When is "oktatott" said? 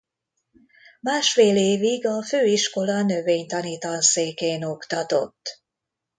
4.63-5.61